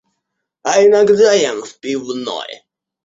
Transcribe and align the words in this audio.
А 0.63 0.83
иногда 0.83 1.31
ем 1.33 1.61
в 1.61 1.77
пивной. 1.79 2.63